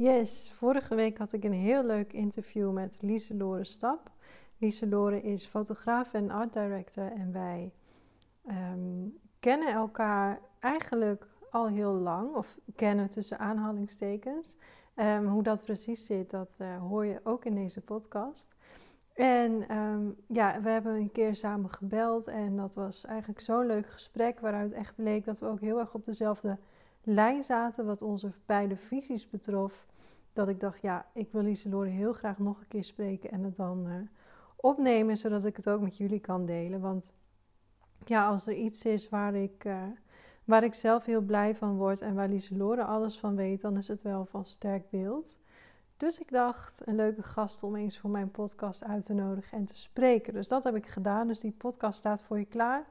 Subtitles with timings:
[0.00, 4.10] Yes, vorige week had ik een heel leuk interview met Lieselore Stap.
[4.58, 7.72] Lieselore is fotograaf en art director en wij
[8.46, 9.08] ehm,
[9.40, 14.56] kennen elkaar eigenlijk al heel lang, of kennen tussen aanhalingstekens.
[14.96, 18.54] Um, hoe dat precies zit, dat uh, hoor je ook in deze podcast.
[19.14, 23.86] En um, ja, we hebben een keer samen gebeld en dat was eigenlijk zo'n leuk
[23.86, 26.58] gesprek waaruit echt bleek dat we ook heel erg op dezelfde
[27.02, 29.86] lijn zaten wat onze beide visies betrof.
[30.32, 33.56] Dat ik dacht, ja, ik wil Lieselore heel graag nog een keer spreken en het
[33.56, 33.94] dan uh,
[34.56, 36.80] opnemen, zodat ik het ook met jullie kan delen.
[36.80, 37.14] Want
[38.04, 39.82] ja, als er iets is waar ik, uh,
[40.44, 43.88] waar ik zelf heel blij van word en waar Lieselore alles van weet, dan is
[43.88, 45.38] het wel van sterk beeld.
[46.00, 49.64] Dus ik dacht, een leuke gast om eens voor mijn podcast uit te nodigen en
[49.64, 50.32] te spreken.
[50.32, 51.26] Dus dat heb ik gedaan.
[51.26, 52.86] Dus die podcast staat voor je klaar.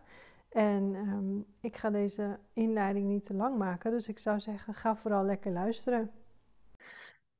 [0.49, 3.91] En um, ik ga deze inleiding niet te lang maken.
[3.91, 6.11] Dus ik zou zeggen, ga vooral lekker luisteren.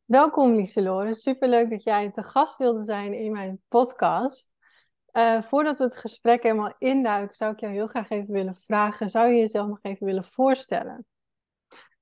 [0.05, 1.15] Welkom Lieselore.
[1.15, 4.49] Superleuk dat jij te gast wilde zijn in mijn podcast.
[5.13, 9.09] Uh, voordat we het gesprek helemaal induiken, zou ik jou heel graag even willen vragen.
[9.09, 11.05] Zou je jezelf nog even willen voorstellen?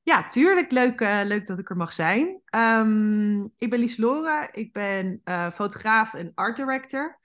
[0.02, 0.72] Ja, tuurlijk.
[0.72, 2.42] Leuk, uh, leuk dat ik er mag zijn.
[2.56, 4.50] Um, ik ben Lieselore.
[4.52, 7.20] Ik ben uh, fotograaf en art director.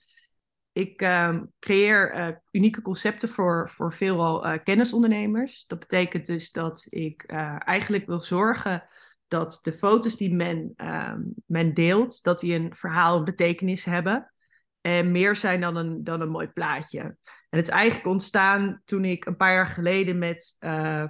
[0.72, 5.66] Ik uh, creëer uh, unieke concepten voor, voor veelal uh, kennisondernemers.
[5.66, 7.22] Dat betekent dus dat ik
[7.58, 8.84] eigenlijk wil zorgen
[9.28, 14.32] dat de foto's die men, ehm, men deelt, dat die een verhaal, een betekenis hebben.
[14.80, 17.00] En meer zijn dan een, dan een mooi plaatje.
[17.00, 17.18] En
[17.58, 20.56] het is eigenlijk ontstaan toen ik een paar jaar geleden met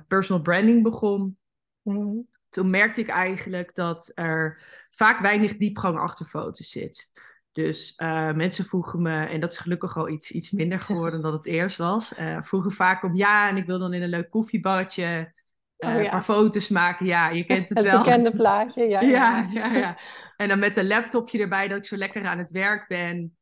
[0.08, 1.38] personal branding begon.
[1.82, 2.28] Mm.
[2.48, 7.10] Toen merkte ik eigenlijk dat er vaak weinig diepgang achter foto's zit.
[7.52, 11.32] Dus uh, mensen vroegen me, en dat is gelukkig al iets, iets minder geworden dan
[11.32, 14.30] het eerst was, uh, vroegen vaak om ja, en ik wil dan in een leuk
[14.30, 15.32] koffiebarretje
[15.78, 16.04] uh, oh, ja.
[16.04, 17.06] een paar foto's maken.
[17.06, 17.96] Ja, je kent het, het wel.
[17.96, 19.48] Het bekende plaatje, ja, ja.
[19.52, 19.98] Ja, ja,
[20.36, 23.36] En dan met een laptopje erbij dat ik zo lekker aan het werk ben.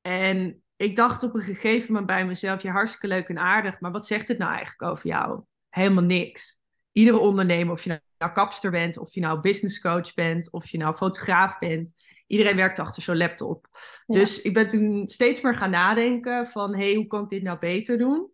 [0.00, 3.92] En ik dacht op een gegeven moment bij mezelf, ja, hartstikke leuk en aardig, maar
[3.92, 5.42] wat zegt het nou eigenlijk over jou?
[5.68, 6.60] Helemaal niks.
[6.92, 10.78] Iedere ondernemer, of je nou kapster bent, of je nou business coach bent, of je
[10.78, 11.92] nou fotograaf bent,
[12.26, 13.66] iedereen werkt achter zo'n laptop.
[14.06, 14.14] Ja.
[14.14, 17.42] Dus ik ben toen steeds meer gaan nadenken van, hé, hey, hoe kan ik dit
[17.42, 18.30] nou beter doen?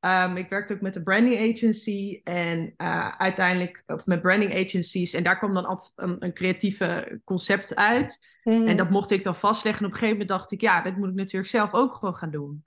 [0.00, 5.12] Um, ik werkte ook met een branding agency en uh, uiteindelijk, of met branding agencies,
[5.12, 8.26] en daar kwam dan altijd een, een creatieve concept uit.
[8.42, 8.66] Mm.
[8.66, 9.82] En dat mocht ik dan vastleggen.
[9.82, 12.16] En op een gegeven moment dacht ik, ja, dat moet ik natuurlijk zelf ook gewoon
[12.16, 12.64] gaan doen.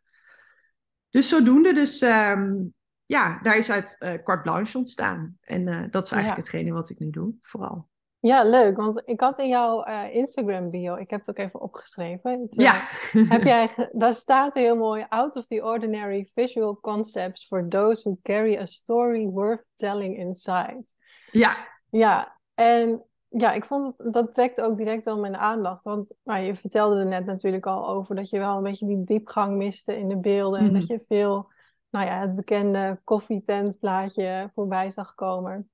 [1.09, 2.73] Dus zodoende, dus um,
[3.06, 5.38] ja, daar is uit uh, carte blanche ontstaan.
[5.41, 6.51] En uh, dat is eigenlijk ja.
[6.51, 7.90] hetgene wat ik nu doe, vooral.
[8.22, 8.78] Ja, leuk.
[8.78, 12.31] Want ik had in jouw uh, Instagram bio, ik heb het ook even opgeschreven.
[12.41, 12.88] Het, ja.
[13.35, 18.18] heb jij, daar staat heel mooi, out of the ordinary visual concepts for those who
[18.24, 20.84] carry a story worth telling inside.
[21.31, 21.68] Ja.
[21.90, 25.84] Ja, en ja, ik vond het, dat trekt ook direct wel mijn aandacht.
[25.84, 29.03] Want nou, je vertelde er net natuurlijk al over dat je wel een beetje die
[29.03, 30.59] diepgang miste in de beelden.
[30.59, 31.52] En dat je veel,
[31.90, 35.69] nou ja, het bekende koffietentplaatje voorbij zag komen.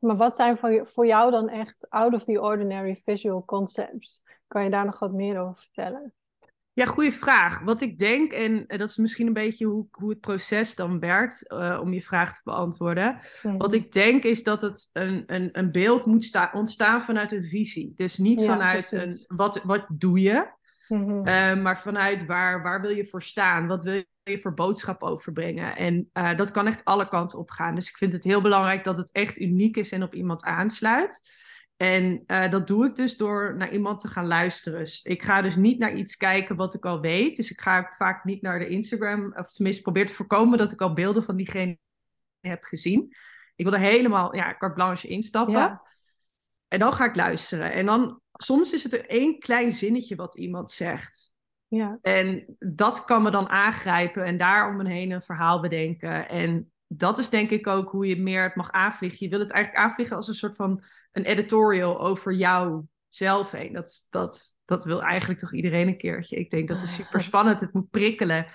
[0.00, 4.22] Maar wat zijn voor jou dan echt out of the ordinary visual concepts?
[4.46, 6.12] Kan je daar nog wat meer over vertellen?
[6.72, 7.60] Ja, goede vraag.
[7.60, 11.52] Wat ik denk, en dat is misschien een beetje hoe, hoe het proces dan werkt,
[11.52, 13.20] uh, om je vraag te beantwoorden.
[13.42, 13.60] Mm-hmm.
[13.60, 17.44] Wat ik denk is dat het een, een, een beeld moet sta- ontstaan vanuit een
[17.44, 17.92] visie.
[17.96, 19.26] Dus niet ja, vanuit precies.
[19.28, 20.46] een wat, wat doe je,
[20.88, 21.26] mm-hmm.
[21.26, 23.66] uh, maar vanuit waar, waar wil je voor staan?
[23.66, 25.76] Wat wil je voor boodschap overbrengen?
[25.76, 27.74] En uh, dat kan echt alle kanten op gaan.
[27.74, 31.42] Dus ik vind het heel belangrijk dat het echt uniek is en op iemand aansluit.
[31.76, 34.78] En uh, dat doe ik dus door naar iemand te gaan luisteren.
[34.78, 37.36] Dus ik ga dus niet naar iets kijken wat ik al weet.
[37.36, 40.72] Dus ik ga ook vaak niet naar de Instagram, of tenminste probeer te voorkomen dat
[40.72, 41.78] ik al beelden van diegene
[42.40, 43.16] heb gezien.
[43.56, 45.54] Ik wil er helemaal, ja, carte blanche instappen.
[45.54, 45.82] Ja.
[46.68, 47.72] En dan ga ik luisteren.
[47.72, 51.34] En dan, soms is het er één klein zinnetje wat iemand zegt.
[51.68, 51.98] Ja.
[52.02, 56.28] En dat kan me dan aangrijpen en daar om me heen een verhaal bedenken.
[56.28, 59.18] En dat is denk ik ook hoe je meer het mag aanvliegen.
[59.20, 63.72] Je wil het eigenlijk aanvliegen als een soort van een editorial over jou zelf heen.
[63.72, 66.36] Dat, dat, dat wil eigenlijk toch iedereen een keertje.
[66.36, 67.60] Ik denk dat is super spannend.
[67.60, 68.46] Het moet prikkelen.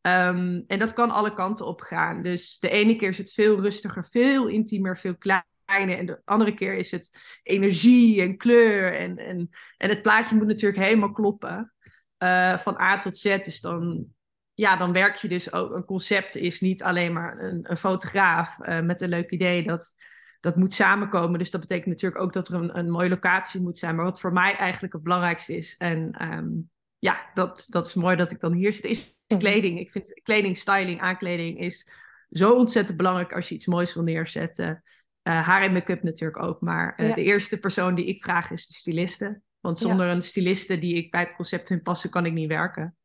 [0.00, 2.22] Um, en dat kan alle kanten op gaan.
[2.22, 5.46] Dus de ene keer is het veel rustiger, veel intiemer, veel kleiner.
[5.76, 8.94] En de andere keer is het energie en kleur.
[8.94, 11.72] En, en, en het plaatje moet natuurlijk helemaal kloppen.
[12.18, 13.38] Uh, van A tot Z.
[13.42, 14.06] Dus dan,
[14.54, 15.72] ja, dan werk je dus ook.
[15.72, 19.62] Een concept is niet alleen maar een, een fotograaf uh, met een leuk idee.
[19.62, 19.94] Dat,
[20.40, 21.38] dat moet samenkomen.
[21.38, 23.96] Dus dat betekent natuurlijk ook dat er een, een mooie locatie moet zijn.
[23.96, 25.76] Maar wat voor mij eigenlijk het belangrijkste is.
[25.76, 28.84] En um, ja, dat, dat is mooi dat ik dan hier zit.
[28.84, 29.78] Is kleding.
[29.78, 31.90] Ik vind kleding, styling, aankleding is
[32.30, 34.82] zo ontzettend belangrijk als je iets moois wil neerzetten.
[35.28, 36.60] Uh, haar en make-up natuurlijk ook.
[36.60, 39.40] Maar uh, de eerste persoon die ik vraag is de styliste.
[39.60, 40.12] Want zonder ja.
[40.12, 42.96] een styliste die ik bij het concept vind passen, kan ik niet werken.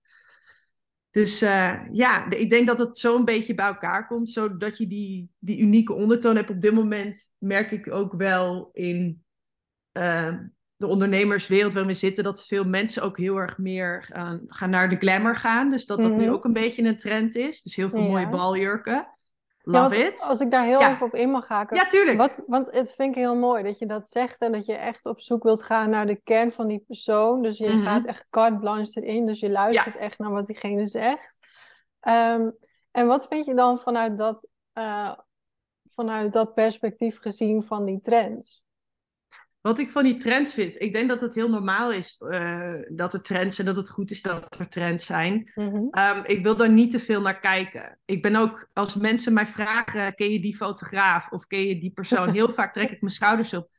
[1.10, 4.78] Dus uh, ja, de, ik denk dat het zo een beetje bij elkaar komt, zodat
[4.78, 6.50] je die, die unieke ondertoon hebt.
[6.50, 9.24] Op dit moment merk ik ook wel in
[10.76, 14.90] de ondernemerswereld waarin we zitten, dat veel mensen ook heel erg meer gaan, gaan naar
[14.90, 15.70] de glamour gaan.
[15.70, 16.26] Dus dat dat mm -hmm.
[16.26, 17.62] nu ook een beetje een trend is.
[17.62, 18.08] Dus heel veel ja.
[18.08, 19.13] mooie baljurken.
[19.66, 20.22] Love ja, it.
[20.22, 20.92] Als ik daar heel ja.
[20.92, 21.78] even op in mag haken.
[21.78, 22.18] Ja, tuurlijk.
[22.18, 25.06] Wat, want het vind ik heel mooi dat je dat zegt en dat je echt
[25.06, 27.42] op zoek wilt gaan naar de kern van die persoon.
[27.42, 27.84] Dus je mm -hmm.
[27.84, 29.26] gaat echt carte blanche erin.
[29.26, 30.00] Dus je luistert ja.
[30.00, 31.38] echt naar wat diegene zegt.
[32.08, 32.58] Um,
[32.92, 35.14] en wat vind je dan vanuit dat, uh,
[35.94, 38.64] vanuit dat perspectief gezien van die trends?
[39.64, 43.14] Wat ik van die trends vind, ik denk dat het heel normaal is uh, dat
[43.14, 45.52] er trends zijn, dat het goed is dat er trends zijn.
[45.56, 46.18] Mm -hmm.
[46.18, 48.00] um, ik wil daar niet te veel naar kijken.
[48.06, 51.92] Ik ben ook, als mensen mij vragen, ken je die fotograaf of ken je die
[51.92, 52.34] persoon?
[52.34, 53.70] Heel vaak trek ik mijn schouders op.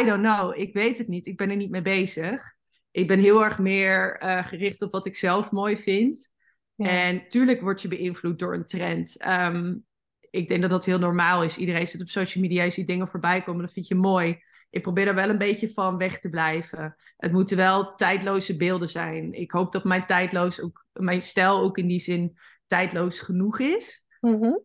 [0.00, 2.54] I don't know, ik weet het niet, ik ben er niet mee bezig.
[2.90, 6.30] Ik ben heel erg meer uh, gericht op wat ik zelf mooi vind.
[6.74, 6.88] Ja.
[6.88, 9.26] En tuurlijk word je beïnvloed door een trend.
[9.26, 9.84] Um,
[10.30, 11.56] ik denk dat dat heel normaal is.
[11.56, 14.42] Iedereen zit op social media, je ziet dingen voorbij komen, dat vind je mooi
[14.74, 16.96] ik probeer er wel een beetje van weg te blijven.
[17.16, 19.32] Het moeten wel tijdloze beelden zijn.
[19.32, 24.06] Ik hoop dat mijn tijdloos ook, mijn stijl ook in die zin tijdloos genoeg is.
[24.20, 24.60] Mm -hmm.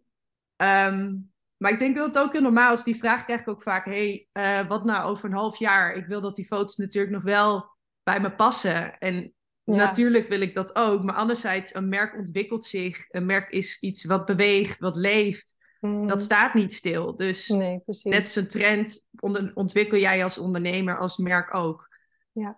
[0.68, 2.84] um, maar ik denk dat het ook heel normaal is.
[2.84, 5.94] Die vraag krijg ik ook vaak: hey, uh, wat nou over een half jaar?
[5.94, 7.70] Ik wil dat die foto's natuurlijk nog wel
[8.04, 9.00] bij me passen.
[9.00, 9.34] En
[9.64, 9.76] ja.
[9.76, 11.04] natuurlijk wil ik dat ook.
[11.04, 13.06] Maar anderzijds, een merk ontwikkelt zich.
[13.10, 15.58] Een merk is iets wat beweegt, wat leeft.
[15.80, 16.08] Mm.
[16.08, 17.16] Dat staat niet stil.
[17.16, 19.08] Dus nee, net als een trend
[19.54, 21.90] ontwikkel jij als ondernemer, als merk ook.
[22.32, 22.50] Ja.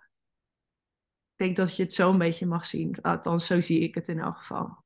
[1.31, 2.97] Ik denk dat je het zo een beetje mag zien.
[3.01, 4.83] Althans, zo zie ik het in elk geval.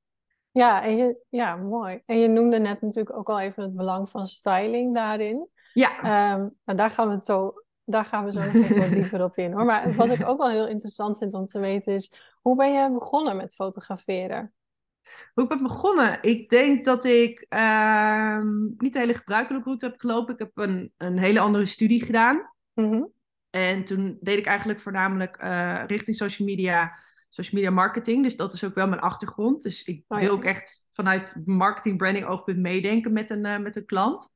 [0.51, 2.01] Ja, en je, ja, mooi.
[2.05, 5.49] En je noemde net natuurlijk ook al even het belang van styling daarin.
[5.73, 5.97] Ja.
[6.33, 7.53] Um, nou, daar gaan we het zo,
[7.83, 9.65] daar gaan we zo nog even wat dieper op in hoor.
[9.65, 12.11] Maar wat ik ook wel heel interessant vind om te weten is,
[12.41, 14.53] hoe ben je begonnen met fotograferen?
[15.33, 16.17] Hoe ik ben begonnen?
[16.21, 18.39] Ik denk dat ik uh,
[18.77, 20.33] niet de hele gebruikelijke route heb gelopen.
[20.33, 22.51] Ik heb een, een hele andere studie gedaan.
[22.73, 23.13] Mm -hmm.
[23.49, 26.99] En toen deed ik eigenlijk voornamelijk uh, richting social media,
[27.29, 28.23] social media marketing.
[28.23, 29.63] Dus dat is ook wel mijn achtergrond.
[29.63, 33.75] Dus ik oh, wil ook echt vanuit marketing, branding oogpunt meedenken met een, uh, met
[33.75, 34.33] een klant.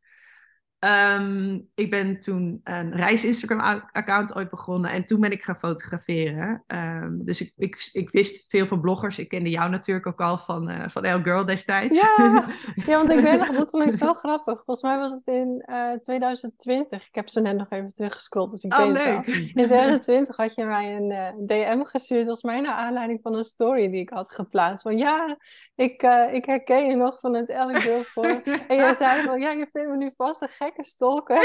[0.79, 6.63] Um, ik ben toen een reis-Instagram-account ooit begonnen en toen ben ik gaan fotograferen.
[6.67, 9.19] Um, dus ik, ik, ik, wist veel van bloggers.
[9.19, 12.01] Ik kende jou natuurlijk ook al van, uh, van El Girl destijds.
[12.01, 12.45] Ja,
[12.85, 14.55] ja, want ik weet nog, dat vond ik zo grappig.
[14.65, 17.07] Volgens mij was het in uh, 2020.
[17.07, 19.25] Ik heb zo net nog even teruggescrolld, dus ik oh, weet leuk.
[19.25, 19.33] het al.
[19.33, 23.43] In 2020 had je mij een uh, DM gestuurd, volgens mij naar aanleiding van een
[23.43, 24.81] story die ik had geplaatst.
[24.81, 25.37] Van ja,
[25.75, 28.41] ik, ik herken je nog van het El Girl voor.
[28.67, 31.41] en jij zei van, ja, je vindt me nu vast een gekke stalker.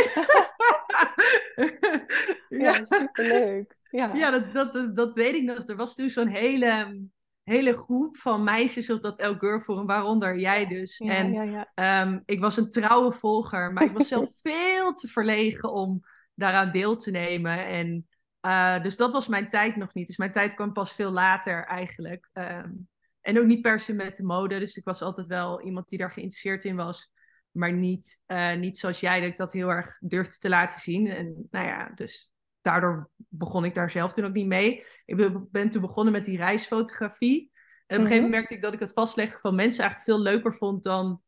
[2.64, 3.76] ja, superleuk.
[3.90, 5.68] Ja, ja dat, dat, dat weet ik nog.
[5.68, 7.00] Er was toen zo'n hele,
[7.42, 10.98] hele groep van meisjes op dat El Girl Forum, waaronder jij dus.
[10.98, 12.02] Ja, en ja.
[12.02, 16.00] Um, ik was een trouwe volger, maar ik was zelf veel te verlegen om
[16.34, 17.66] daaraan deel te nemen.
[17.66, 18.08] En
[18.46, 20.06] uh, dus dat was mijn tijd nog niet.
[20.06, 22.28] Dus mijn tijd kwam pas veel later eigenlijk.
[22.32, 22.88] Um,
[23.20, 24.58] en ook niet per se met de mode.
[24.58, 27.12] Dus ik was altijd wel iemand die daar geïnteresseerd in was.
[27.54, 31.06] Maar niet, uh, niet zoals jij, dat ik dat heel erg durfde te laten zien.
[31.06, 34.84] En nou ja, dus daardoor begon ik daar zelf toen ook niet mee.
[35.04, 37.50] Ik ben toen begonnen met die reisfotografie.
[37.86, 40.22] En op een gegeven moment merkte ik dat ik het vastleggen van mensen eigenlijk veel
[40.32, 41.22] leuker vond dan...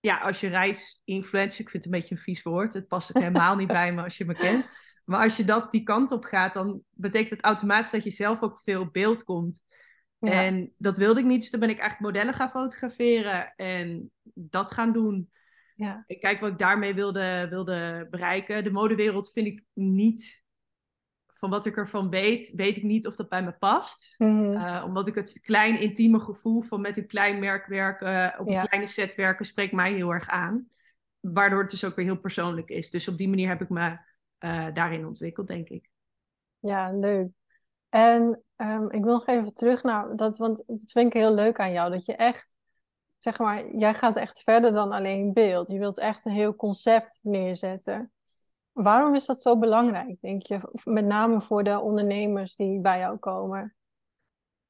[0.00, 2.72] Ja, als je reisinfluencer, ik vind het een beetje een vies woord.
[2.72, 4.66] Het past helemaal niet bij me als je me kent.
[5.04, 8.42] Maar als je dat die kant op gaat, dan betekent het automatisch dat je zelf
[8.42, 9.64] ook veel op beeld komt.
[10.18, 10.44] Ja.
[10.44, 14.72] En dat wilde ik niet, dus toen ben ik eigenlijk modellen gaan fotograferen en dat
[14.72, 15.30] gaan doen.
[15.78, 16.04] Ja.
[16.06, 18.64] Ik kijk wat ik daarmee wilde, wilde bereiken.
[18.64, 20.44] De modewereld vind ik niet,
[21.26, 24.14] van wat ik ervan weet, weet ik niet of dat bij me past.
[24.18, 24.52] Mm -hmm.
[24.52, 28.60] uh, omdat ik het klein intieme gevoel van met een klein merk werken, op Ja.
[28.60, 30.68] een kleine set werken, spreekt mij heel erg aan.
[31.20, 32.90] Waardoor het dus ook weer heel persoonlijk is.
[32.90, 33.98] Dus op die manier heb ik me
[34.44, 35.90] uh, daarin ontwikkeld, denk ik.
[36.58, 37.28] Ja, leuk.
[37.88, 41.58] En um, ik wil nog even terug naar dat, want dat vind ik heel leuk
[41.58, 41.90] aan jou.
[41.90, 42.56] Dat je echt,
[43.18, 45.68] zeg maar, jij gaat echt verder dan alleen beeld.
[45.68, 48.12] Je wilt echt een heel concept neerzetten.
[48.72, 50.60] Waarom is dat zo belangrijk, denk je?
[50.84, 53.72] Met name voor de ondernemers die bij jou komen.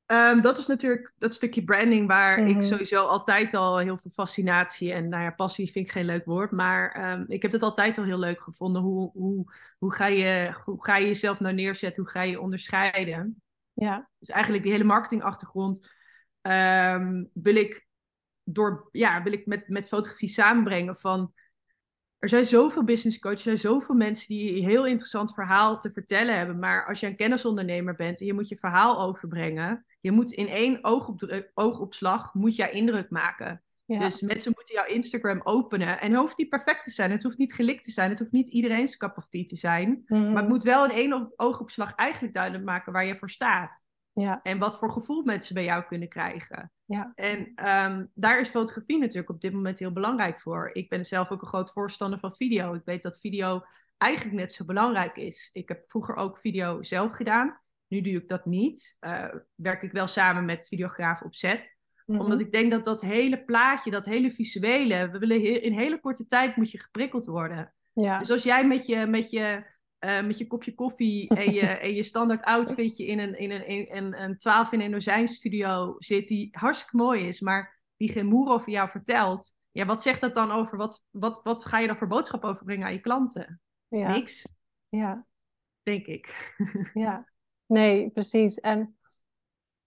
[0.07, 2.49] Um, dat is natuurlijk dat stukje branding waar Mhm.
[2.49, 6.25] ik sowieso altijd al heel veel fascinatie en nou ja, passie vind ik geen leuk
[6.25, 8.83] woord, maar um, ik heb het altijd al heel leuk gevonden.
[8.83, 12.02] Hoe, hoe, hoe, ga je, hoe ga je jezelf nou neerzetten?
[12.02, 13.43] Hoe ga je onderscheiden?
[13.73, 15.88] Ja, Dus eigenlijk die hele marketingachtergrond
[16.43, 17.88] um, wil ik
[18.52, 21.33] door, ja, wil ik met, met fotografie samenbrengen van
[22.19, 25.90] er zijn zoveel business coaches, er zijn zoveel mensen die een heel interessant verhaal te
[25.90, 26.59] vertellen hebben.
[26.59, 30.49] Maar als je een kennisondernemer bent en je moet je verhaal overbrengen, je moet in
[30.49, 30.85] één
[31.55, 33.62] oogopslag moet je indruk maken.
[33.87, 36.00] Dus mensen moeten jouw Instagram openen.
[36.00, 38.33] En het hoeft niet perfect te zijn, het hoeft niet gelikt te zijn, het hoeft
[38.33, 40.05] niet iedereen's cup of tea te zijn.
[40.07, 40.49] Maar het mhm.
[40.49, 43.87] moet wel in één oogopslag eigenlijk duidelijk maken waar je voor staat.
[44.21, 44.41] Ja.
[44.43, 46.73] En wat voor gevoel mensen bij jou kunnen krijgen.
[46.85, 47.13] Ja.
[47.15, 50.71] En ehm, daar is fotografie natuurlijk op dit moment heel belangrijk voor.
[50.73, 52.75] Ik ben zelf ook een groot voorstander van video.
[52.75, 53.63] Ik weet dat video
[53.97, 55.51] eigenlijk net zo belangrijk is.
[55.53, 57.61] Ik heb vroeger ook video zelf gedaan.
[57.89, 58.97] Nu doe ik dat niet.
[59.01, 61.77] Uh, werk ik wel samen met videograaf op set.
[62.07, 62.21] Mhm.
[62.21, 66.27] Omdat ik denk dat dat hele plaatje, dat hele visuele, we willen in hele korte
[66.27, 67.75] tijd moet je geprikkeld worden.
[67.93, 68.19] Ja.
[68.19, 69.65] Dus als jij met je, met je
[70.00, 73.67] uh, met je kopje koffie en je, en je standaard outfitje in een, in een,
[73.67, 78.12] in een, een 12 in een dozijn studio zit, die hartstikke mooi is, maar die
[78.12, 79.55] geen moer over jou vertelt.
[79.71, 82.87] Ja, wat zegt dat dan over, wat, wat, wat ga je dan voor boodschap overbrengen
[82.87, 83.61] aan je klanten?
[83.88, 84.12] Ja.
[84.12, 84.49] Niks.
[84.88, 85.26] Ja.
[85.83, 86.57] Denk ik.
[86.95, 87.28] Ja,
[87.67, 88.61] nee, precies.
[88.61, 88.97] En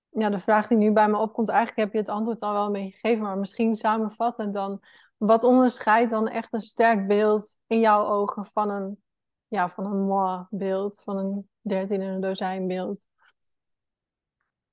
[0.10, 2.66] ja, de vraag die nu bij me opkomt, eigenlijk heb je het antwoord al wel
[2.66, 4.84] een beetje gegeven, maar misschien samenvatten dan,
[5.18, 9.04] wat onderscheidt dan echt een sterk beeld in jouw ogen van een
[9.52, 13.08] ja, van een moi beeld, van een dertien in een dozijn beeld?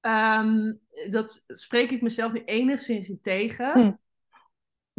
[0.01, 0.75] Ehm,
[1.11, 3.73] dat spreek ik mezelf nu enigszins in tegen.
[3.73, 3.93] Hm.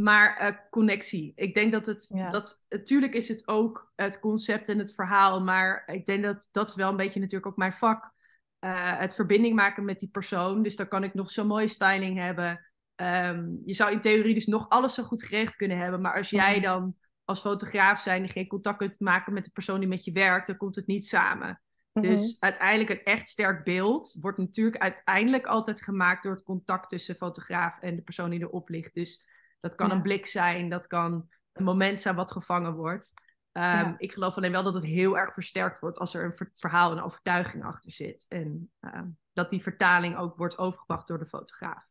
[0.03, 1.33] Maar uh, connectie.
[1.35, 5.83] Ik denk dat het, dat, natuurlijk is het ook het concept en het verhaal, maar
[5.87, 8.13] ik denk dat dat is wel een beetje natuurlijk ook mijn vak.
[8.59, 10.63] Uh, het verbinding maken met die persoon.
[10.63, 12.71] Dus dan kan ik nog zo'n mooie styling hebben.
[12.95, 16.29] Ehm, je zou in theorie dus nog alles zo goed geregeld kunnen hebben, maar als
[16.29, 16.95] jij dan
[17.29, 20.47] als fotograaf zijn en geen contact kunt maken met de persoon die met je werkt,
[20.47, 21.61] dan komt het niet samen.
[21.93, 22.05] Mhm.
[22.05, 27.15] Dus uiteindelijk een echt sterk beeld wordt natuurlijk uiteindelijk altijd gemaakt door het contact tussen
[27.15, 28.93] fotograaf en de persoon die erop ligt.
[28.93, 29.27] Dus
[29.59, 33.13] dat kan een blik zijn, dat kan een moment zijn wat gevangen wordt.
[33.51, 36.91] Ehm, ik geloof alleen wel dat het heel erg versterkt wordt als er een verhaal
[36.91, 38.25] en overtuiging achter zit.
[38.27, 41.87] En ehm, dat die vertaling ook wordt overgebracht door de fotograaf.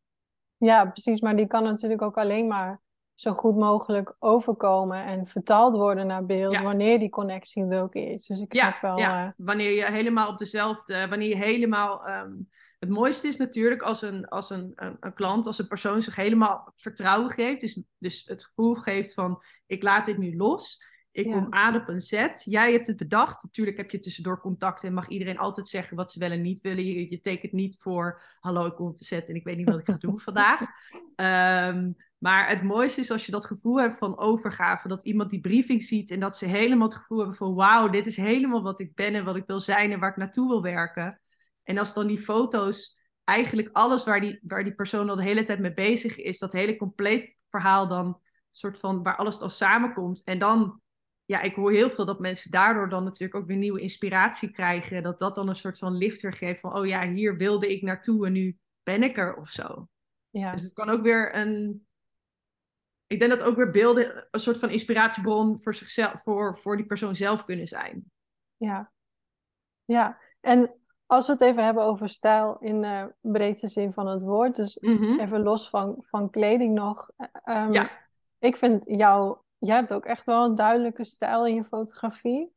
[0.56, 1.20] Ja, precies.
[1.20, 2.80] Maar die kan natuurlijk ook alleen maar
[3.20, 8.26] zo goed mogelijk overkomen en vertaald worden naar beeld, wanneer die connectie er ook is.
[8.26, 8.98] Dus ik ja, wel.
[8.98, 9.26] Ja.
[9.26, 9.30] Uh...
[9.36, 12.06] Wanneer je helemaal op dezelfde, wanneer je helemaal.
[12.06, 12.32] Ehm,
[12.78, 16.16] het mooiste is natuurlijk als een, als een, een, een, klant, als een persoon zich
[16.16, 17.60] helemaal vertrouwen geeft.
[17.60, 20.82] Dus, dus het gevoel geeft van ik laat dit nu los.
[21.10, 22.42] Ik kom aan op een set.
[22.44, 23.42] Jij hebt het bedacht.
[23.42, 26.60] Natuurlijk heb je tussendoor contact en mag iedereen altijd zeggen wat ze wel en niet
[26.60, 26.84] willen.
[26.84, 29.68] Je, je tekent niet voor hallo, ik kom op de set en ik weet niet
[29.68, 30.60] wat ik ga doen vandaag.
[31.16, 34.88] Um, maar het mooiste is als je dat gevoel hebt van overgave.
[34.88, 38.06] Dat iemand die briefing ziet en dat ze helemaal het gevoel hebben van wauw, dit
[38.06, 40.62] is helemaal wat ik ben en wat ik wil zijn en waar ik naartoe wil
[40.62, 41.20] werken.
[41.62, 45.42] En als dan die foto's eigenlijk alles waar die, waar die persoon al de hele
[45.42, 48.20] tijd mee bezig is, dat hele compleet verhaal dan
[48.50, 50.22] soort van waar alles al samenkomt.
[50.24, 50.80] En dan,
[51.24, 55.02] ja, ik hoor heel veel dat mensen daardoor dan natuurlijk ook weer nieuwe inspiratie krijgen.
[55.02, 58.26] Dat dat dan een soort van lifter geeft van, oh ja, hier wilde ik naartoe
[58.26, 59.88] en nu ben ik er of zo.
[60.30, 60.52] Ja.
[60.52, 61.86] Dus het kan ook weer een,
[63.08, 66.86] ik denk dat ook weer beelden een soort van inspiratiebron voor zichzelf, voor, voor die
[66.86, 68.10] persoon zelf kunnen zijn.
[68.56, 68.92] Ja,
[69.84, 70.18] ja.
[70.40, 70.74] En
[71.06, 74.76] als we het even hebben over stijl in de breedste zin van het woord, dus
[74.76, 75.20] mhm.
[75.20, 77.10] even los van, van kleding nog.
[77.44, 77.90] Um, ja.
[78.38, 82.52] Ik vind jou, jij hebt ook echt wel een duidelijke stijl in je fotografie.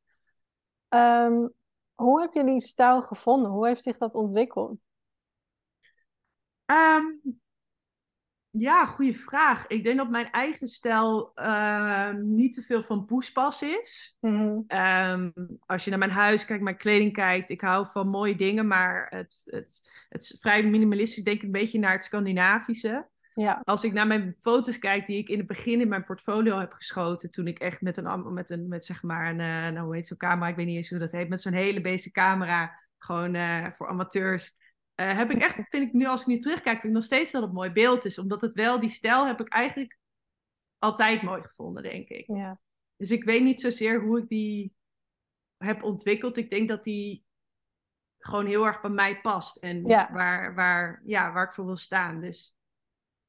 [0.89, 1.53] Um,
[1.95, 3.51] hoe heb je die stijl gevonden?
[3.51, 4.81] Hoe heeft zich dat ontwikkeld?
[6.65, 7.40] Um,
[8.51, 9.67] ja, goede vraag.
[9.67, 14.17] Ik denk dat mijn eigen stijl ehm, niet te veel van poespas is.
[14.19, 14.59] Mhm.
[14.67, 15.29] Ehm,
[15.65, 19.07] als je naar mijn huis kijkt, mijn kleding kijkt, ik hou van mooie dingen, maar
[19.09, 21.23] het, het, het is vrij minimalistisch.
[21.23, 23.09] denk Ik een beetje naar het Scandinavische.
[23.33, 23.61] Ja.
[23.63, 26.73] Als ik naar mijn foto's kijk die ik in het begin in mijn portfolio heb
[26.73, 29.95] geschoten, toen ik echt met een, met een met zeg maar een, uh, nou hoe
[29.95, 32.81] heet zo'n camera, ik weet niet eens hoe dat heet, met zo'n hele basic camera,
[32.97, 34.55] gewoon uh, voor amateurs
[34.95, 37.31] uh, heb ik echt, vind ik nu als ik nu terugkijk, vind ik nog steeds
[37.31, 38.17] dat het mooi beeld is.
[38.17, 39.97] Omdat het wel, die stijl heb ik eigenlijk
[40.79, 42.27] altijd mooi gevonden, denk ik.
[42.27, 42.59] Ja.
[42.95, 44.73] Dus ik weet niet zozeer hoe ik die
[45.57, 46.37] heb ontwikkeld.
[46.37, 47.23] Ik denk dat die
[48.17, 49.57] gewoon heel erg bij mij past.
[49.57, 52.19] En waar, waar, ja, waar ik voor wil staan.
[52.19, 52.55] Dus.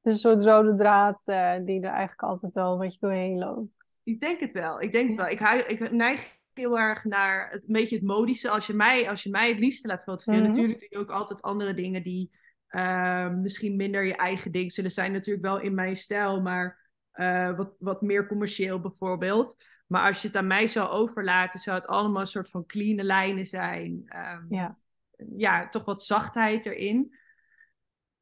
[0.01, 3.85] Dus een soort rode draad uh, die er eigenlijk altijd wel wat je doorheen loopt.
[4.03, 4.81] Ik denk het wel.
[4.81, 5.27] Ik denk het wel.
[5.27, 8.49] Ik, hou, ik neig heel erg naar het, een beetje het modische.
[8.49, 10.49] Als je mij, als je mij het liefste laat fotograferen, mhm.
[10.49, 12.31] natuurlijk doe je ook altijd andere dingen die
[12.69, 15.11] uh, misschien minder je eigen ding zullen zijn.
[15.11, 19.63] Natuurlijk wel in mijn stijl, maar uh, wat, wat meer commercieel bijvoorbeeld.
[19.87, 23.05] Maar als je het aan mij zou overlaten, zou het allemaal een soort van clean
[23.05, 24.05] lijnen zijn.
[24.15, 24.77] Um, ja.
[25.35, 27.17] ja, toch wat zachtheid erin.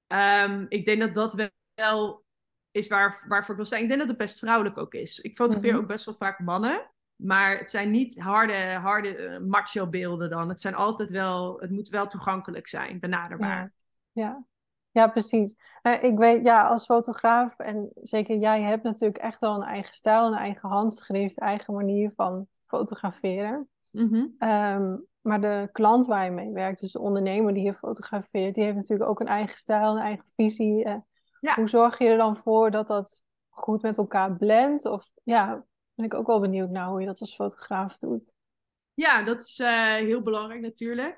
[0.08, 2.26] Um, ik denk dat dat wel
[2.72, 3.82] is waar, waarvoor ik wil zijn.
[3.82, 5.20] Ik denk dat het best vrouwelijk ook is.
[5.20, 5.82] Ik fotografeer Mhm.
[5.82, 6.91] ook best wel vaak mannen.
[7.22, 10.50] Maar het zijn niet harde, harde eh, macho beelden dan.
[10.50, 13.74] Het zijn altijd wel, het moet wel toegankelijk zijn, benaderbaar.
[14.12, 14.46] Ja, ja.
[14.94, 15.56] Ja, precies.
[15.82, 19.94] Eh, ik weet, ja, als fotograaf, en zeker jij hebt natuurlijk echt wel een eigen
[19.94, 23.70] stijl, een eigen handschrift, eigen manier van fotograferen.
[23.92, 24.26] Mhm.
[24.38, 28.64] Ehm, maar de klant waar je mee werkt, dus de ondernemer die je fotografeert, die
[28.64, 30.84] heeft natuurlijk ook een eigen stijl, een eigen visie.
[30.84, 30.96] Eh,
[31.40, 31.56] Ja.
[31.56, 34.86] Hoe zorg je er dan voor dat dat goed met elkaar blendt?
[34.86, 35.64] Of ja,
[36.02, 38.34] ben ik ook wel benieuwd naar hoe je dat als fotograaf doet.
[38.94, 41.18] Ja, dat is eh, heel belangrijk natuurlijk.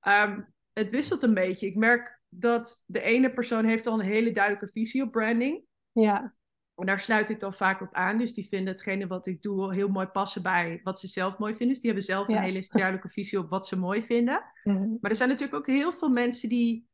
[0.00, 0.40] Ehm,
[0.72, 1.66] het wisselt een beetje.
[1.66, 5.64] Ik merk dat de ene persoon heeft al een hele duidelijke visie op branding.
[5.92, 6.34] Ja,
[6.74, 8.18] En daar sluit ik dan vaak op aan.
[8.18, 11.52] Dus die vinden hetgene wat ik doe heel mooi passen bij wat ze zelf mooi
[11.54, 11.68] vinden.
[11.68, 12.36] Dus die hebben zelf Ja.
[12.36, 14.42] een hele duidelijke visie op wat ze mooi vinden.
[14.64, 14.88] Mhm.
[15.00, 16.88] Maar er zijn natuurlijk ook heel veel mensen die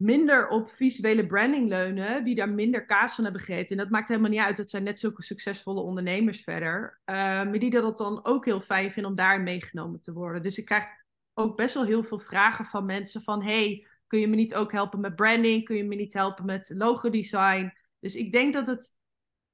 [0.00, 3.76] minder op visuele branding leunen, die daar minder kaas van hebben gegeten.
[3.76, 7.00] En dat maakt helemaal niet uit, dat zijn net zulke succesvolle ondernemers verder.
[7.06, 10.42] Uh, maar die dat dan ook heel fijn vinden om daar meegenomen te worden.
[10.42, 10.86] Dus ik krijg
[11.34, 14.72] ook best wel heel veel vragen van mensen van, hey, kun je me niet ook
[14.72, 15.64] helpen met branding?
[15.64, 17.72] Kun je me niet helpen met logodesign?
[17.98, 18.98] Dus ik denk dat het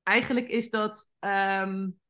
[0.02, 2.00] eigenlijk is dat um,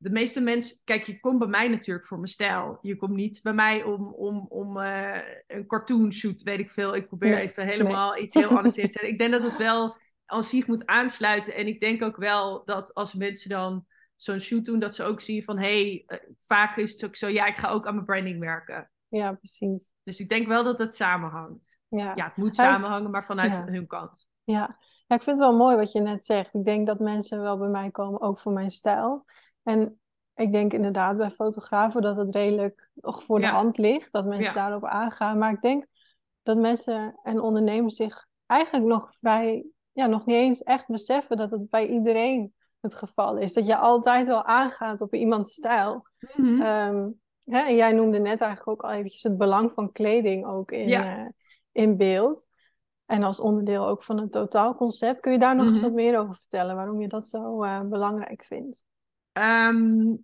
[0.00, 2.78] de meeste mensen, kijk, je komt bij mij natuurlijk voor mijn stijl.
[2.82, 6.94] Je komt niet bij mij om, om, om uh, een cartoon shoot, weet ik veel.
[6.94, 8.22] Ik probeer Nee, even helemaal nee.
[8.22, 9.08] iets heel anders te zetten.
[9.08, 11.54] Ik denk dat het wel als zich moet aansluiten.
[11.54, 13.86] En ik denk ook wel dat als mensen dan
[14.16, 17.16] zo'n shoot doen, dat ze ook zien van, hé, hey, uh, vaak is het ook
[17.16, 18.90] zo, ja, ik ga ook aan mijn branding werken.
[19.08, 19.92] Ja, precies.
[20.02, 21.78] Dus ik denk wel dat het samenhangt.
[21.88, 23.64] Ja, ja het moet samenhangen, maar vanuit Ja.
[23.64, 24.28] hun kant.
[24.44, 24.76] Ja.
[25.06, 26.54] ja, ik vind het wel mooi wat je net zegt.
[26.54, 29.24] Ik denk dat mensen wel bij mij komen, ook voor mijn stijl.
[29.68, 30.00] En
[30.34, 33.52] ik denk inderdaad bij fotografen dat het redelijk nog voor de Ja.
[33.52, 34.52] hand ligt, dat mensen Ja.
[34.52, 35.38] daarop aangaan.
[35.38, 35.86] Maar ik denk
[36.42, 41.50] dat mensen en ondernemers zich eigenlijk nog vrij, ja, nog niet eens echt beseffen dat
[41.50, 43.52] het bij iedereen het geval is.
[43.52, 46.06] Dat je altijd wel aangaat op iemands stijl.
[46.36, 46.60] Mhm.
[46.62, 47.08] Ehm,
[47.44, 50.88] hè, en jij noemde net eigenlijk ook al eventjes het belang van kleding ook in,
[50.88, 51.16] Ja.
[51.16, 51.26] eh,
[51.72, 52.48] in beeld.
[53.06, 55.20] En als onderdeel ook van het totaalconcept.
[55.20, 55.84] Kun je daar nog eens Mhm.
[55.86, 56.76] wat meer over vertellen?
[56.76, 58.84] Waarom je dat zo eh, belangrijk vindt?
[59.38, 60.16] Ehm,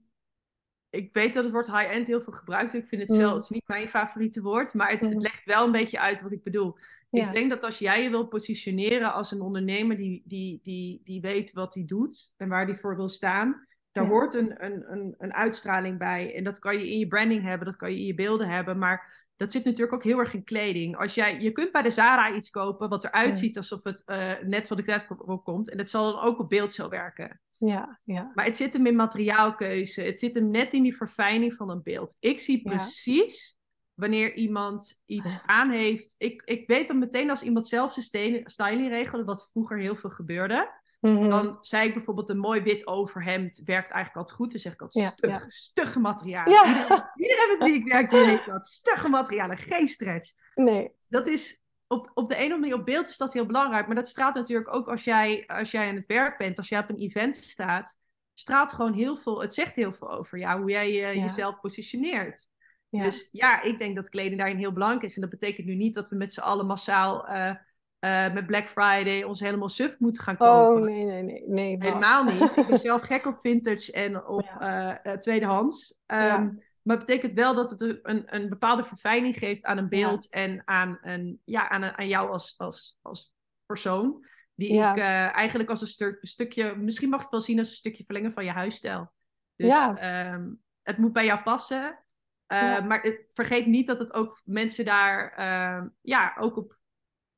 [0.91, 2.85] ik weet dat het woord high-end heel veel gebruikt wordt.
[2.85, 3.17] Ik vind het Mm.
[3.17, 5.21] zelf, het is niet mijn favoriete woord, maar het, het Mm.
[5.21, 6.79] legt wel een beetje uit wat ik bedoel.
[7.11, 7.27] Ja.
[7.27, 11.21] Ik denk dat als jij je wil positioneren als een ondernemer die, die, die, die
[11.21, 14.11] weet wat hij doet en waar hij voor wil staan, daar Ja.
[14.11, 16.35] hoort een, een, een, een uitstraling bij.
[16.35, 18.79] En dat kan je in je branding hebben, dat kan je in je beelden hebben,
[18.79, 20.97] maar dat zit natuurlijk ook heel erg in kleding.
[20.97, 24.33] Als jij, je kunt bij de Zara iets kopen wat eruit ziet alsof het eh,
[24.43, 25.07] net van de klet
[25.45, 27.41] komt en dat zal dan ook op beeld zo werken.
[27.59, 30.03] Ja, ja, Maar het zit hem in materiaalkeuze.
[30.03, 32.17] Het zit hem net in die verfijning van een beeld.
[32.21, 32.71] Ik zie Ja.
[32.75, 33.57] precies
[33.95, 36.15] wanneer iemand iets aan heeft.
[36.19, 40.11] Ik, ik weet dan meteen als iemand zelf zijn styling- regelde, wat vroeger heel veel
[40.11, 40.83] gebeurde.
[41.01, 41.29] Mhm.
[41.29, 44.51] Dan zei ik bijvoorbeeld een mooi wit overhemd werkt eigenlijk altijd goed.
[44.51, 45.45] Dan zeg ik altijd Ja, stug, ja.
[45.49, 46.53] stugge materialen.
[46.53, 47.13] Ja.
[47.17, 48.67] Iedereen, met wie ik werk, die dat.
[48.67, 51.63] Stugge materialen, geen stretch Nee, dat is
[51.95, 53.87] op, op de een of andere manier op beeld is dat heel belangrijk.
[53.87, 56.79] Maar dat straalt natuurlijk ook als jij, als jij aan het werk bent, als jij
[56.81, 57.99] op een event staat,
[58.35, 59.41] straalt gewoon heel veel.
[59.41, 61.21] Het zegt heel veel over jou, hoe jij eh, Ja.
[61.21, 62.49] jezelf positioneert.
[62.89, 63.03] ja.
[63.03, 65.15] Dus ja, ik denk dat kleding daarin heel belangrijk is.
[65.15, 67.55] En dat betekent nu niet dat we met z'n allen massaal eh,
[67.99, 70.75] eh, met Black Friday ons helemaal suf moeten gaan kopen.
[70.83, 71.49] Oh, nee, nee, nee.
[71.49, 72.57] nee Helemaal niet.
[72.57, 74.61] Ik ben zelf gek op vintage en op Ja.
[75.03, 75.95] eh, eh, tweedehands.
[76.07, 76.53] Ehm, Ja.
[76.85, 80.63] Maar het betekent wel dat het een, een bepaalde verfijning geeft aan een beeld en
[80.65, 83.33] aan, een, ja, aan, een- aan jou als, als, als
[83.67, 84.27] persoon.
[84.55, 84.91] Die Ja.
[84.91, 87.75] ik eh, eigenlijk als een, stuk, een stukje, misschien mag het wel zien als een
[87.75, 89.13] stukje verlengen van je huisstijl.
[89.57, 89.97] Dus Ja.
[89.99, 90.51] ehm,
[90.83, 91.99] het moet bij jou passen.
[92.47, 92.81] Eh, Ja.
[92.81, 96.79] Maar het, vergeet niet dat het ook mensen daar, ehm, ja, ook op,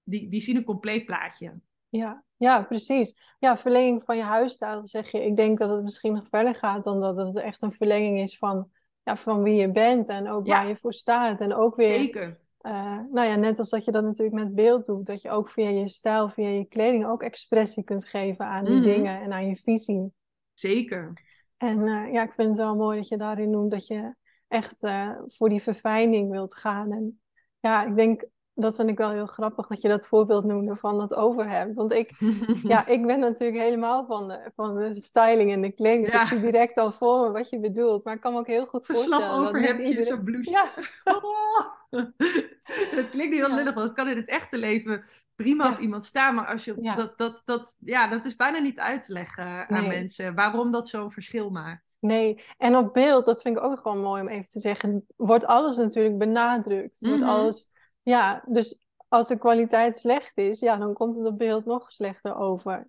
[0.03, 1.61] die, die zien een compleet plaatje.
[1.89, 3.35] Ja, ja, precies.
[3.39, 5.25] Ja, verlenging van je huisstijl zeg je.
[5.25, 8.39] Ik denk dat het misschien nog verder gaat dan dat het echt een verlenging is
[8.39, 8.71] van,
[9.07, 10.59] ja, van wie je bent en ook Ja.
[10.59, 11.41] waar je voor staat.
[11.41, 12.39] En ook weer, Zeker.
[12.61, 15.49] eh, nou ja, net als dat je dat natuurlijk met beeld doet, dat je ook
[15.49, 18.83] via je stijl, via je kleding ook expressie kunt geven aan die Mhm.
[18.83, 20.13] dingen en aan je visie.
[20.55, 21.13] Zeker.
[21.57, 24.15] En eh, ja, ik vind het wel mooi dat je daarin noemt dat je
[24.49, 26.93] echt eh, voor die verfijning wilt gaan.
[26.93, 27.21] En
[27.61, 28.25] ja, ik denk,
[28.59, 31.75] dat vind ik wel heel grappig dat je dat voorbeeld noemde van dat overhemd.
[31.77, 32.11] Want ik,
[32.73, 36.05] ja, ik ben natuurlijk helemaal van de, van de styling en de kleding.
[36.05, 36.21] Dus Ja.
[36.21, 38.05] ik zie direct al voor me wat je bedoelt.
[38.05, 40.05] Maar ik kan me ook heel goed Verslap voorstellen dat niet overhemdje, iedereen...
[40.17, 40.51] zo'n blouse.
[40.51, 40.73] Ja,
[42.95, 43.55] dat klinkt heel Ja.
[43.55, 45.73] lullig, want het kan in het echte leven prima Ja.
[45.73, 46.35] op iemand staan.
[46.35, 46.95] Maar als je, Ja.
[46.95, 50.35] dat, dat, dat, ja, dat is bijna niet uit te leggen aan mensen.
[50.35, 51.97] Waarom dat zo'n verschil maakt.
[52.01, 52.45] nee.
[52.59, 55.77] En op beeld, dat vind ik ook gewoon mooi om even te zeggen, wordt alles
[55.77, 57.01] natuurlijk benadrukt.
[57.01, 57.31] Wordt Mhm.
[57.31, 57.71] alles...
[58.07, 62.37] Ja, dus als de kwaliteit slecht is, ja, dan komt het op beeld nog slechter
[62.37, 62.89] over.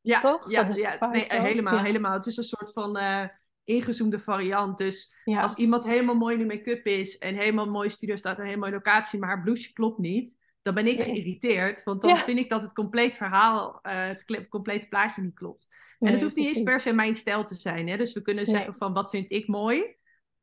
[0.00, 0.50] Ja, Toch?
[0.50, 1.82] ja, Dat is ja vaak nee, helemaal, Ja.
[1.82, 2.12] helemaal.
[2.12, 3.24] Het is een soort van eh,
[3.64, 4.78] ingezoomde variant.
[4.78, 8.34] Dus Ja, als iemand helemaal mooi in de make-up is en helemaal mooi studio staat
[8.36, 11.84] en een hele mooie locatie, maar haar blouseje klopt niet, dan ben ik geïrriteerd.
[11.84, 15.74] Want dan vind ik dat het compleet verhaal, eh, het complete plaatje niet klopt.
[15.98, 17.88] en het hoeft niet eens per se mijn stijl te zijn.
[17.88, 17.96] Hè?
[17.96, 18.54] Dus we kunnen Nee.
[18.54, 19.95] zeggen van wat vind ik mooi.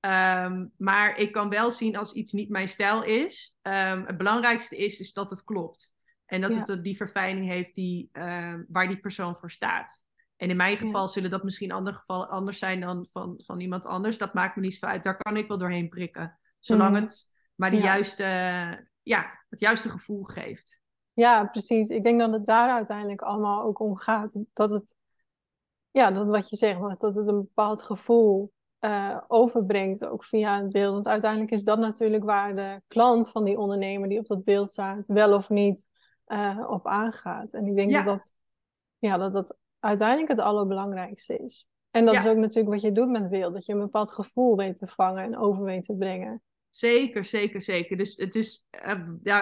[0.03, 3.57] Ehm, maar ik kan wel zien als iets niet mijn stijl is.
[3.61, 5.95] Ehm, het belangrijkste is, is dat het klopt.
[6.25, 6.63] En dat Ja.
[6.63, 10.03] het die verfijning heeft die, ehm, waar die persoon voor staat.
[10.35, 10.77] En in mijn Ja.
[10.77, 14.17] geval zullen dat misschien andere gevallen anders zijn dan van, van iemand anders.
[14.17, 15.03] Dat maakt me niet zo uit.
[15.03, 16.39] Daar kan ik wel doorheen prikken.
[16.59, 17.01] Zolang Mhm.
[17.01, 17.83] het maar de Ja.
[17.83, 18.23] juiste,
[19.01, 20.79] ja, het juiste gevoel geeft.
[21.13, 21.89] Ja, precies.
[21.89, 24.43] Ik denk dat het daar uiteindelijk allemaal ook om gaat.
[24.53, 24.95] Dat het,
[25.91, 30.71] ja, dat wat je zegt, dat het een bepaald gevoel eh, overbrengt, ook via het
[30.71, 30.93] beeld.
[30.93, 34.69] Want uiteindelijk is dat natuurlijk waar de klant van die ondernemer die op dat beeld
[34.69, 35.87] staat, wel of niet
[36.25, 37.53] eh, op aangaat.
[37.53, 38.03] En ik denk Ja.
[38.03, 38.31] dat dat,
[38.99, 41.67] ja, dat dat uiteindelijk het allerbelangrijkste is.
[41.91, 42.19] En dat Ja.
[42.19, 44.87] is ook natuurlijk wat je doet met beeld, dat je een bepaald gevoel weet te
[44.87, 46.41] vangen en over weet te brengen.
[46.69, 47.97] Zeker, zeker, zeker.
[47.97, 48.99] Dus het is, eh,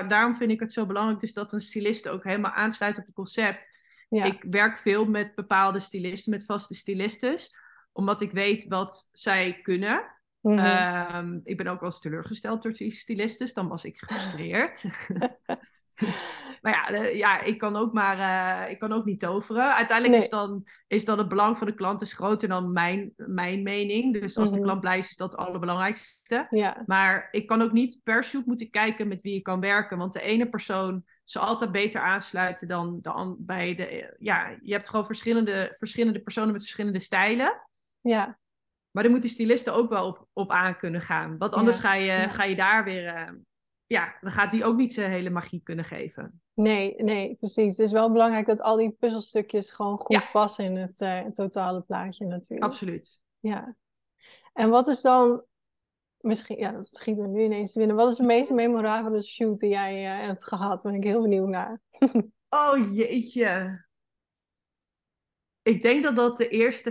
[0.08, 3.16] daarom vind ik het zo belangrijk dus dat een stylist ook helemaal aansluit op het
[3.16, 3.80] concept.
[4.10, 7.50] Ja, Ik werk veel met bepaalde stylisten, met vaste stylistes,
[7.92, 10.04] omdat ik weet wat zij kunnen.
[10.42, 10.58] Mhm.
[10.58, 14.86] Ehm, ik ben ook wel eens teleurgesteld door die stylistes, dan was ik gefrustreerd.
[16.62, 19.76] maar ja, eh, ja ik, kan ook maar, eh, ik kan ook niet toveren.
[19.76, 20.26] Uiteindelijk Nee.
[20.28, 24.20] is, dan, is dan het belang van de klant is groter dan mijn, mijn mening.
[24.22, 24.64] Dus als de Mhm.
[24.64, 26.48] klant blij is, is dat het allerbelangrijkste.
[26.50, 29.98] ja, Maar ik kan ook niet per shoot moeten kijken met wie je kan werken.
[29.98, 34.16] Want de ene persoon zal altijd beter aansluiten dan de bij de.
[34.20, 37.70] Ja, je hebt gewoon verschillende, verschillende personen met verschillende stijlen.
[38.02, 38.40] Ja,
[38.92, 41.38] Maar daar moet die stylisten ook wel op, op aan kunnen gaan.
[41.38, 42.28] Want anders Ja, ga, je, ja.
[42.30, 43.06] ga je daar weer.
[43.06, 43.32] eh,
[43.86, 46.42] ja, dan gaat die ook niet zijn hele magie kunnen geven.
[46.54, 47.78] Nee, nee, precies.
[47.78, 50.30] Het is wel belangrijk dat al die puzzelstukjes gewoon goed Ja.
[50.32, 52.64] passen in het, eh, het totale plaatje natuurlijk.
[52.72, 53.22] Absoluut.
[53.40, 53.76] Ja.
[54.54, 55.44] En wat is dan,
[56.20, 57.96] misschien, ja, dat schiet me nu ineens te binnen.
[57.96, 60.82] Wat is de meest memorabele shoot die jij eh, hebt gehad?
[60.82, 61.82] Daar ben ik heel benieuwd naar.
[62.54, 63.86] Oh jeetje.
[65.64, 66.90] Ik denk dat dat de eerste,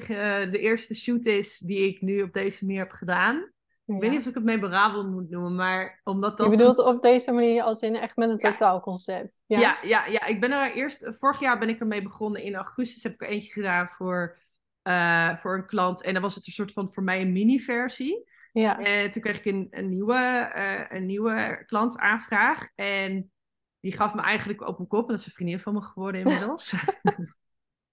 [0.51, 3.53] de eerste shoot is die ik nu op deze manier heb gedaan.
[3.85, 3.95] Ja.
[3.97, 6.51] Ik weet niet of ik het memorabel moet noemen, maar omdat dat...
[6.51, 8.51] Je bedoelt een- op deze manier als in echt met een Ja.
[8.51, 9.43] totaalconcept?
[9.47, 9.59] Ja.
[9.61, 11.17] Ja, ja, ja, ik ben er eerst...
[11.19, 12.43] Vorig jaar ben ik ermee begonnen.
[12.43, 14.39] In augustus heb ik er eentje gedaan voor,
[14.83, 16.03] eh, voor een klant.
[16.03, 18.29] En dan was het een soort van voor mij een mini-versie.
[18.53, 18.79] Ja.
[18.79, 20.15] En toen kreeg ik een, een, nieuwe,
[20.55, 22.69] eh, een nieuwe klantaanvraag.
[22.75, 23.33] En
[23.81, 25.03] die gaf me eigenlijk op mijn kop.
[25.03, 26.75] En dat is een vriendin van me geworden inmiddels.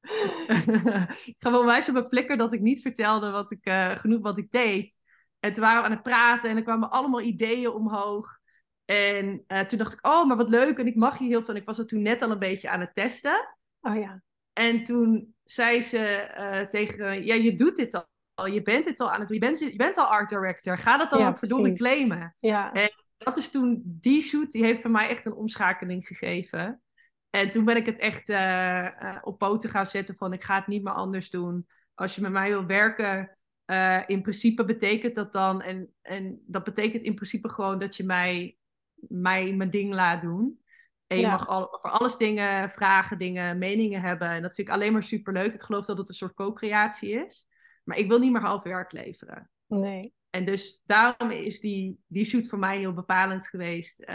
[1.25, 4.21] ik gaf wel wijs op mijn flikker dat ik niet vertelde wat ik, eh, genoeg
[4.21, 4.99] wat ik deed.
[5.39, 8.37] En toen waren we aan het praten en er kwamen allemaal ideeën omhoog.
[8.85, 10.77] En eh, toen dacht ik, oh, maar wat leuk.
[10.77, 11.53] En ik mag hier heel veel.
[11.53, 13.55] En ik was er toen net al een beetje aan het testen.
[13.81, 14.21] Oh ja.
[14.53, 18.05] En toen zei ze eh, tegen, ja, je doet dit al.
[18.45, 19.39] Je bent dit al aan het doen.
[19.39, 20.77] Je bent, je bent al art director.
[20.77, 21.79] Ga dat dan Ja, ook precies.
[21.79, 22.35] claimen.
[22.39, 22.71] Ja.
[23.17, 26.81] Dat is toen, die shoot, die heeft voor mij echt een omschakeling gegeven.
[27.29, 30.55] En toen ben ik het echt eh, eh, op poten gaan zetten van, ik ga
[30.55, 31.67] het niet meer anders doen.
[31.93, 36.63] Als je met mij wil werken, eh, in principe betekent dat dan, en, en dat
[36.63, 38.57] betekent in principe gewoon dat je mij,
[38.95, 40.61] mij mijn ding laat doen.
[41.07, 41.31] En je Ja.
[41.31, 44.29] mag al, voor alles dingen vragen, dingen, meningen hebben.
[44.29, 45.53] En dat vind ik alleen maar superleuk.
[45.53, 47.47] Ik geloof dat het een soort co-creatie is.
[47.83, 49.49] Maar ik wil niet meer half werk leveren.
[49.67, 50.13] Nee.
[50.29, 54.05] En dus daarom is die, die shoot voor mij heel bepalend geweest.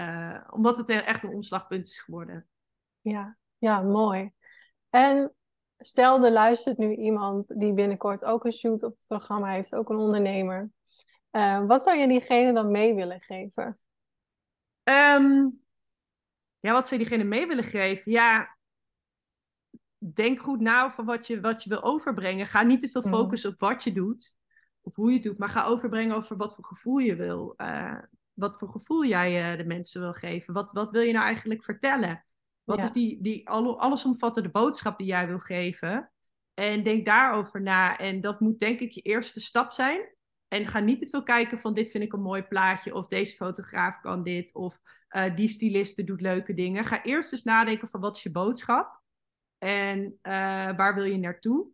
[0.50, 2.46] omdat het echt een omslagpunt is geworden.
[3.02, 3.36] Ja.
[3.58, 4.30] Ja, mooi.
[4.90, 5.34] En
[5.78, 9.90] stel, er luistert nu iemand die binnenkort ook een shoot op het programma heeft, ook
[9.90, 10.70] een ondernemer.
[11.30, 13.78] Eh, wat zou je diegene dan mee willen geven?
[14.82, 15.48] Ehm,
[16.60, 18.12] ja, wat zou je diegene mee willen geven?
[18.12, 18.56] Ja,
[20.14, 22.46] denk goed na over wat je, wat je wil overbrengen.
[22.46, 23.10] Ga niet te veel Mhm.
[23.10, 24.36] focussen op wat je doet.
[24.80, 25.38] Of hoe je het doet.
[25.38, 27.54] Maar ga overbrengen over wat voor gevoel je wil.
[27.56, 27.98] eh,
[28.32, 30.54] wat voor gevoel jij eh, de mensen wil geven.
[30.54, 32.24] Wat, wat wil je nou eigenlijk vertellen?
[32.64, 32.84] Wat Ja.
[32.84, 36.12] is die, die alle- allesomvattende boodschap die jij wil geven?
[36.54, 37.98] En denk daarover na.
[37.98, 40.14] En dat moet denk ik je eerste stap zijn.
[40.48, 42.94] En ga niet te veel kijken van dit vind ik een mooi plaatje.
[42.94, 44.54] Of deze fotograaf kan dit.
[44.54, 46.84] Of eh, die styliste doet leuke dingen.
[46.84, 49.00] Ga eerst eens nadenken van wat is je boodschap?
[49.58, 50.32] En eh,
[50.76, 51.66] waar wil je naartoe?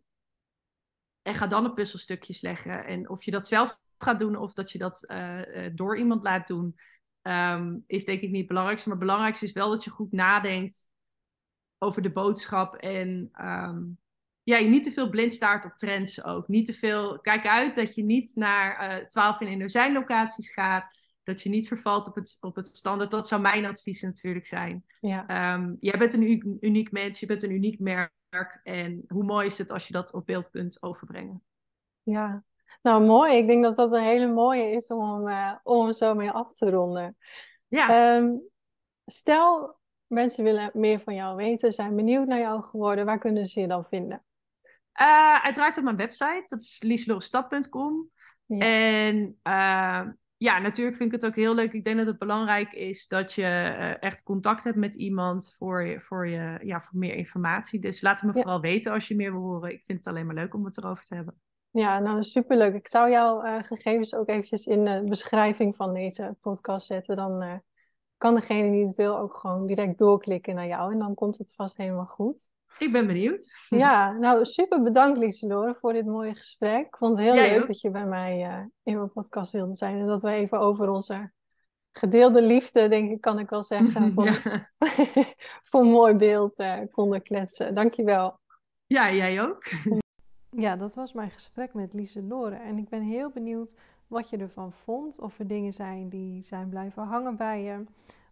[1.21, 2.85] En ga dan de puzzelstukjes leggen.
[2.85, 6.47] En of je dat zelf gaat doen of dat je dat eh, door iemand laat
[6.47, 6.75] doen,
[7.21, 8.89] ehm, is denk ik niet het belangrijkste.
[8.89, 10.89] Maar het belangrijkste is wel dat je goed nadenkt
[11.77, 12.75] over de boodschap.
[12.75, 13.83] En ehm,
[14.43, 16.47] ja, je niet te veel blind staart op trends ook.
[16.47, 17.19] Niet te veel.
[17.19, 20.97] Kijk uit dat je niet naar eh 12 in dozijn locaties gaat.
[21.23, 23.11] Dat je niet vervalt op het, op het standaard.
[23.11, 24.85] Dat zou mijn advies natuurlijk zijn.
[25.01, 25.27] Ja.
[25.27, 28.59] Ehm, jij bent een uniek, uniek mens, je bent een uniek merk.
[28.63, 31.43] En hoe mooi is het als je dat op beeld kunt overbrengen?
[32.03, 32.43] Ja,
[32.81, 33.37] nou mooi.
[33.37, 36.69] Ik denk dat dat een hele mooie is om, uh, om zo mee af te
[36.69, 37.17] ronden.
[37.67, 37.89] Ja.
[37.89, 38.31] Ehm,
[39.05, 43.05] stel, mensen willen meer van jou weten, zijn benieuwd naar jou geworden.
[43.05, 44.23] Waar kunnen ze je dan vinden?
[45.01, 48.09] Uh, uiteraard op mijn website, dat is lieslorestap.com.
[48.45, 48.57] Ja.
[48.57, 51.73] En uh, ja, natuurlijk vind ik het ook heel leuk.
[51.73, 55.83] Ik denk dat het belangrijk is dat je uh, echt contact hebt met iemand voor,
[55.85, 57.79] je, voor, je, ja, voor meer informatie.
[57.79, 59.71] Dus laat het me vooral weten als je meer wil horen.
[59.71, 61.41] Ik vind het alleen maar leuk om het erover te hebben.
[61.71, 62.73] Ja, nou superleuk.
[62.73, 67.15] Ik zou jouw uh, gegevens ook eventjes in de beschrijving van deze podcast zetten.
[67.15, 67.53] Dan uh,
[68.17, 71.53] kan degene die het wil ook gewoon direct doorklikken naar jou en dan komt het
[71.55, 72.47] vast helemaal goed.
[72.79, 73.53] Ik ben benieuwd.
[73.69, 76.85] Ja, nou super bedankt Lieselore voor dit mooie gesprek.
[76.85, 79.99] Ik vond het heel leuk dat je bij mij uh, in mijn podcast wilde zijn.
[79.99, 81.31] En dat we even over onze
[81.91, 84.69] gedeelde liefde, denk ik, kan ik wel zeggen, voor, ja.
[85.63, 87.75] voor een mooi beeld konden kletsen.
[87.75, 88.39] Dankjewel.
[88.85, 89.63] Ja, jij ook.
[90.51, 92.55] Ja, dat was mijn gesprek met Lieselore.
[92.55, 93.75] En ik ben heel benieuwd
[94.07, 95.19] wat je ervan vond.
[95.19, 97.83] Of er dingen zijn die zijn blijven hangen bij je.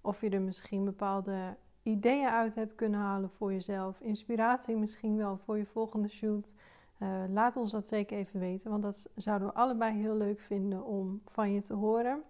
[0.02, 4.02] Of je er misschien bepaalde ideeën uit hebt kunnen halen voor jezelf.
[4.02, 6.54] Inspiratie misschien wel voor je volgende shoot.
[7.00, 10.86] Uh, laat ons dat zeker even weten, want dat zouden we allebei heel leuk vinden
[10.86, 12.24] om van je te horen.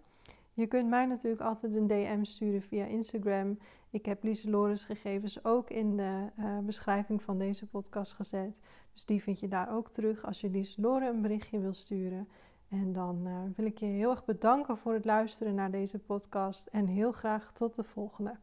[0.57, 3.59] Je kunt mij natuurlijk altijd een DM sturen via Instagram.
[3.89, 8.61] Ik heb Lieselore's gegevens ook in de uh, beschrijving van deze podcast gezet.
[8.93, 12.27] Dus die vind je daar ook terug als je Lieselore een berichtje wil sturen.
[12.69, 16.67] En dan uh, wil ik je heel erg bedanken voor het luisteren naar deze podcast
[16.67, 18.35] en heel graag tot de volgende.